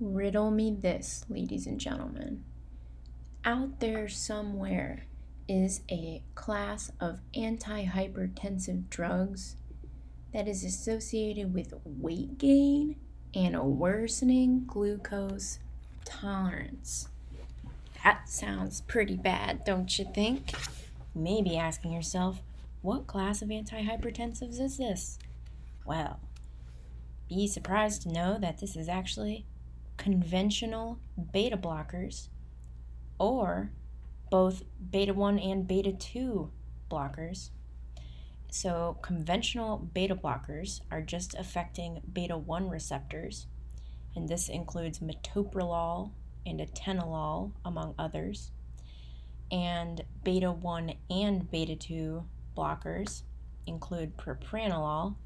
Riddle 0.00 0.50
me 0.50 0.74
this, 0.80 1.26
ladies 1.28 1.66
and 1.66 1.78
gentlemen. 1.78 2.42
Out 3.44 3.80
there 3.80 4.08
somewhere 4.08 5.04
is 5.46 5.82
a 5.90 6.22
class 6.34 6.90
of 6.98 7.20
antihypertensive 7.36 8.88
drugs 8.88 9.56
that 10.32 10.48
is 10.48 10.64
associated 10.64 11.52
with 11.52 11.74
weight 11.84 12.38
gain 12.38 12.96
and 13.34 13.54
a 13.54 13.62
worsening 13.62 14.64
glucose 14.66 15.58
tolerance. 16.06 17.08
That 18.02 18.26
sounds 18.26 18.80
pretty 18.80 19.18
bad, 19.18 19.64
don't 19.64 19.98
you 19.98 20.06
think? 20.14 20.52
You 21.14 21.20
may 21.20 21.42
be 21.42 21.58
asking 21.58 21.92
yourself, 21.92 22.40
what 22.80 23.06
class 23.06 23.42
of 23.42 23.50
antihypertensives 23.50 24.60
is 24.60 24.78
this? 24.78 25.18
Well, 25.84 26.20
be 27.28 27.46
surprised 27.46 28.02
to 28.02 28.12
know 28.12 28.38
that 28.40 28.60
this 28.60 28.76
is 28.76 28.88
actually 28.88 29.44
conventional 30.00 30.98
beta 31.30 31.58
blockers 31.58 32.28
or 33.18 33.70
both 34.30 34.62
beta 34.90 35.12
1 35.12 35.38
and 35.38 35.68
beta 35.68 35.92
2 35.92 36.50
blockers. 36.90 37.50
So, 38.50 38.96
conventional 39.02 39.76
beta 39.76 40.16
blockers 40.16 40.80
are 40.90 41.02
just 41.02 41.34
affecting 41.34 42.00
beta 42.10 42.38
1 42.38 42.70
receptors, 42.70 43.46
and 44.16 44.26
this 44.26 44.48
includes 44.48 45.00
metoprolol 45.00 46.12
and 46.46 46.60
atenolol, 46.60 47.52
among 47.62 47.94
others. 47.98 48.52
And 49.52 50.02
beta 50.24 50.50
1 50.50 50.94
and 51.10 51.50
beta 51.50 51.76
2 51.76 52.24
blockers 52.56 53.24
include 53.66 54.16
propranolol 54.16 55.16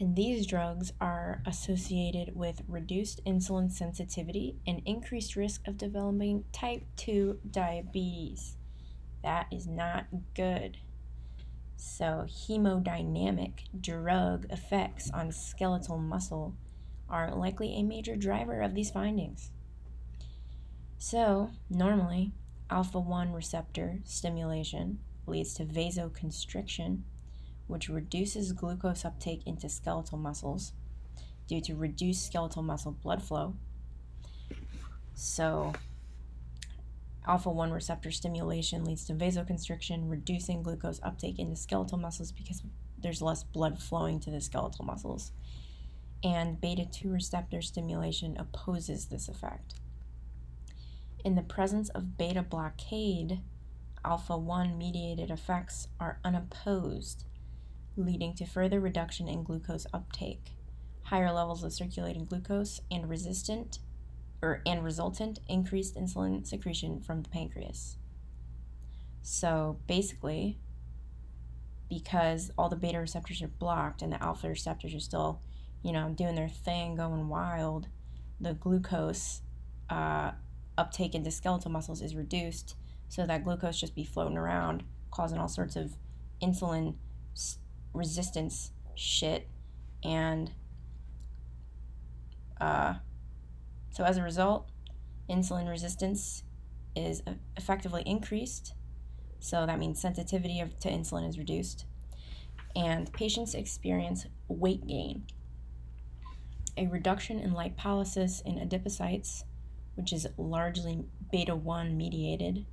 and 0.00 0.16
these 0.16 0.46
drugs 0.46 0.94
are 0.98 1.42
associated 1.46 2.34
with 2.34 2.62
reduced 2.66 3.22
insulin 3.26 3.70
sensitivity 3.70 4.56
and 4.66 4.80
increased 4.86 5.36
risk 5.36 5.68
of 5.68 5.76
developing 5.76 6.44
type 6.52 6.84
2 6.96 7.38
diabetes. 7.50 8.56
That 9.22 9.46
is 9.52 9.66
not 9.66 10.06
good. 10.34 10.78
So, 11.76 12.26
hemodynamic 12.26 13.64
drug 13.78 14.46
effects 14.50 15.10
on 15.12 15.32
skeletal 15.32 15.98
muscle 15.98 16.54
are 17.08 17.34
likely 17.34 17.74
a 17.74 17.82
major 17.82 18.16
driver 18.16 18.62
of 18.62 18.74
these 18.74 18.90
findings. 18.90 19.50
So, 20.98 21.50
normally, 21.68 22.32
alpha 22.70 23.00
1 23.00 23.32
receptor 23.32 23.98
stimulation 24.04 25.00
leads 25.26 25.54
to 25.54 25.64
vasoconstriction 25.64 27.02
which 27.70 27.88
reduces 27.88 28.52
glucose 28.52 29.04
uptake 29.04 29.42
into 29.46 29.68
skeletal 29.68 30.18
muscles 30.18 30.72
due 31.46 31.60
to 31.60 31.74
reduced 31.74 32.26
skeletal 32.26 32.62
muscle 32.62 32.92
blood 32.92 33.22
flow. 33.22 33.54
So, 35.14 35.72
alpha 37.26 37.50
1 37.50 37.70
receptor 37.70 38.10
stimulation 38.10 38.84
leads 38.84 39.04
to 39.06 39.14
vasoconstriction, 39.14 40.10
reducing 40.10 40.62
glucose 40.62 41.00
uptake 41.02 41.38
into 41.38 41.56
skeletal 41.56 41.98
muscles 41.98 42.32
because 42.32 42.62
there's 42.98 43.22
less 43.22 43.44
blood 43.44 43.80
flowing 43.80 44.20
to 44.20 44.30
the 44.30 44.40
skeletal 44.40 44.84
muscles. 44.84 45.32
And 46.22 46.60
beta 46.60 46.84
2 46.84 47.10
receptor 47.10 47.62
stimulation 47.62 48.36
opposes 48.38 49.06
this 49.06 49.28
effect. 49.28 49.74
In 51.24 51.34
the 51.34 51.42
presence 51.42 51.88
of 51.90 52.16
beta 52.16 52.42
blockade, 52.42 53.40
alpha 54.04 54.36
1 54.36 54.76
mediated 54.76 55.30
effects 55.30 55.88
are 55.98 56.18
unopposed 56.24 57.24
leading 57.96 58.34
to 58.34 58.46
further 58.46 58.80
reduction 58.80 59.28
in 59.28 59.42
glucose 59.42 59.86
uptake, 59.92 60.52
higher 61.04 61.32
levels 61.32 61.64
of 61.64 61.72
circulating 61.72 62.24
glucose, 62.24 62.80
and 62.90 63.08
resistant 63.08 63.78
or 64.42 64.62
and 64.64 64.82
resultant 64.82 65.38
increased 65.48 65.96
insulin 65.96 66.46
secretion 66.46 67.00
from 67.00 67.22
the 67.22 67.28
pancreas. 67.28 67.96
So 69.22 69.78
basically, 69.86 70.58
because 71.88 72.50
all 72.56 72.68
the 72.68 72.76
beta 72.76 72.98
receptors 72.98 73.42
are 73.42 73.48
blocked 73.48 74.00
and 74.00 74.12
the 74.12 74.22
alpha 74.22 74.48
receptors 74.48 74.94
are 74.94 75.00
still, 75.00 75.40
you 75.82 75.92
know, 75.92 76.08
doing 76.08 76.36
their 76.36 76.48
thing, 76.48 76.94
going 76.94 77.28
wild, 77.28 77.88
the 78.40 78.54
glucose 78.54 79.42
uh, 79.90 80.30
uptake 80.78 81.14
into 81.14 81.30
skeletal 81.30 81.70
muscles 81.70 82.00
is 82.00 82.14
reduced, 82.14 82.76
so 83.08 83.26
that 83.26 83.44
glucose 83.44 83.78
just 83.78 83.94
be 83.94 84.04
floating 84.04 84.38
around, 84.38 84.84
causing 85.10 85.38
all 85.38 85.48
sorts 85.48 85.76
of 85.76 85.96
insulin 86.42 86.94
resistance 87.92 88.72
shit 88.94 89.48
and 90.04 90.50
uh, 92.60 92.94
so 93.90 94.04
as 94.04 94.16
a 94.16 94.22
result 94.22 94.68
insulin 95.28 95.68
resistance 95.68 96.42
is 96.96 97.22
effectively 97.56 98.02
increased. 98.04 98.74
So 99.38 99.64
that 99.64 99.78
means 99.78 100.00
sensitivity 100.00 100.60
of, 100.60 100.78
to 100.80 100.90
insulin 100.90 101.28
is 101.28 101.38
reduced 101.38 101.86
and 102.76 103.12
patients 103.12 103.54
experience 103.54 104.26
weight 104.48 104.86
gain. 104.86 105.24
A 106.76 106.86
reduction 106.86 107.38
in 107.38 107.52
lipolysis 107.52 108.42
in 108.44 108.56
adipocytes 108.56 109.44
which 109.94 110.12
is 110.12 110.26
largely 110.36 111.04
beta 111.30 111.54
1 111.54 111.96
mediated 111.96 112.66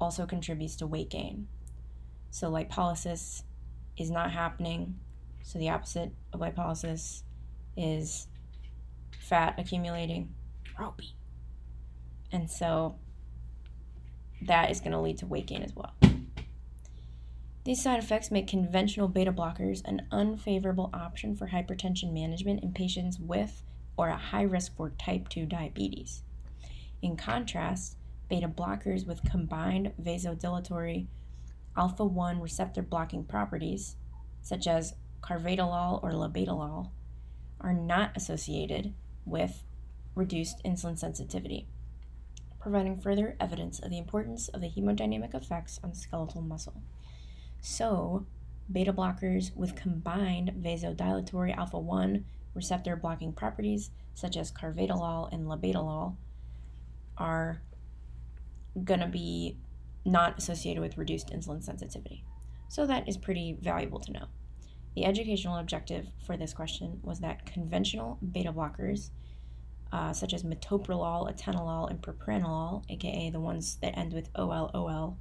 also 0.00 0.26
contributes 0.26 0.76
to 0.76 0.86
weight 0.86 1.10
gain. 1.10 1.48
So 2.30 2.50
lipolysis 2.50 3.42
is 3.98 4.10
not 4.10 4.30
happening. 4.32 4.98
So 5.42 5.58
the 5.58 5.70
opposite 5.70 6.12
of 6.32 6.40
lipolysis 6.40 7.22
is 7.76 8.28
fat 9.18 9.54
accumulating, 9.58 10.34
ropey. 10.78 11.14
And 12.32 12.50
so 12.50 12.96
that 14.42 14.70
is 14.70 14.80
going 14.80 14.92
to 14.92 15.00
lead 15.00 15.18
to 15.18 15.26
weight 15.26 15.46
gain 15.46 15.62
as 15.62 15.74
well. 15.74 15.94
These 17.64 17.82
side 17.82 17.98
effects 17.98 18.30
make 18.30 18.46
conventional 18.46 19.08
beta 19.08 19.32
blockers 19.32 19.82
an 19.84 20.06
unfavorable 20.10 20.88
option 20.94 21.36
for 21.36 21.48
hypertension 21.48 22.14
management 22.14 22.62
in 22.62 22.72
patients 22.72 23.18
with 23.18 23.62
or 23.96 24.08
at 24.08 24.20
high 24.20 24.42
risk 24.42 24.74
for 24.76 24.90
type 24.90 25.28
2 25.28 25.44
diabetes. 25.44 26.22
In 27.02 27.16
contrast, 27.16 27.96
beta 28.30 28.48
blockers 28.48 29.06
with 29.06 29.22
combined 29.22 29.92
vasodilatory 30.00 31.08
alpha 31.78 32.04
1 32.04 32.40
receptor 32.40 32.82
blocking 32.82 33.24
properties, 33.24 33.96
such 34.42 34.66
as 34.66 34.94
carvedilol 35.22 36.02
or 36.02 36.10
labetalol, 36.10 36.90
are 37.60 37.72
not 37.72 38.16
associated 38.16 38.92
with 39.24 39.62
reduced 40.14 40.62
insulin 40.64 40.98
sensitivity, 40.98 41.68
providing 42.58 43.00
further 43.00 43.36
evidence 43.40 43.78
of 43.78 43.90
the 43.90 43.98
importance 43.98 44.48
of 44.48 44.60
the 44.60 44.68
hemodynamic 44.68 45.34
effects 45.34 45.78
on 45.84 45.94
skeletal 45.94 46.42
muscle. 46.42 46.82
So, 47.60 48.26
beta 48.70 48.92
blockers 48.92 49.54
with 49.56 49.76
combined 49.76 50.52
vasodilatory 50.60 51.56
alpha 51.56 51.78
1 51.78 52.24
receptor 52.54 52.96
blocking 52.96 53.32
properties, 53.32 53.90
such 54.14 54.36
as 54.36 54.50
carvedilol 54.50 55.32
and 55.32 55.46
labetalol, 55.46 56.16
are 57.16 57.62
going 58.84 59.00
to 59.00 59.06
be 59.06 59.56
not 60.04 60.38
associated 60.38 60.80
with 60.80 60.98
reduced 60.98 61.30
insulin 61.30 61.62
sensitivity. 61.62 62.24
So 62.68 62.86
that 62.86 63.08
is 63.08 63.16
pretty 63.16 63.56
valuable 63.60 64.00
to 64.00 64.12
know. 64.12 64.26
The 64.94 65.04
educational 65.04 65.58
objective 65.58 66.08
for 66.26 66.36
this 66.36 66.52
question 66.52 67.00
was 67.02 67.20
that 67.20 67.46
conventional 67.46 68.18
beta 68.32 68.52
blockers, 68.52 69.10
uh, 69.92 70.12
such 70.12 70.34
as 70.34 70.42
metoprolol, 70.42 71.32
atenolol, 71.32 71.88
and 71.88 72.02
propranolol, 72.02 72.84
aka 72.90 73.30
the 73.30 73.40
ones 73.40 73.76
that 73.80 73.96
end 73.96 74.12
with 74.12 74.32
OLOL, 74.34 75.16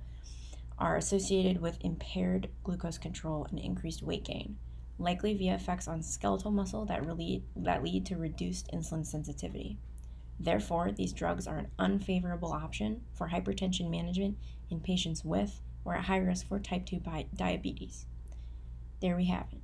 are 0.80 0.98
associated 0.98 1.62
with 1.62 1.78
impaired 1.82 2.50
glucose 2.64 2.98
control 2.98 3.46
and 3.50 3.60
increased 3.60 4.04
weight 4.04 4.26
gain, 4.26 4.58
likely 5.00 5.36
via 5.36 5.56
effects 5.56 5.88
on 5.88 6.02
skeletal 6.02 6.52
muscle 6.52 6.86
that, 6.86 7.06
really, 7.06 7.44
that 7.56 7.84
lead 7.84 8.06
to 8.06 8.18
reduced 8.18 8.70
insulin 8.74 9.06
sensitivity. 9.06 9.78
Therefore, 10.40 10.92
these 10.92 11.14
drugs 11.14 11.48
are 11.48 11.58
an 11.58 11.72
unfavorable 11.80 12.54
option 12.54 13.02
for 13.14 13.30
hypertension 13.30 13.90
management 13.90 14.38
in 14.70 14.80
patients 14.80 15.26
with 15.26 15.62
or 15.84 15.96
at 15.96 16.06
high 16.06 16.18
risk 16.18 16.48
for 16.48 16.60
type 16.60 16.86
2 16.86 17.02
diabetes. 17.36 18.06
There 19.02 19.16
we 19.16 19.26
have 19.26 19.48
it. 19.52 19.62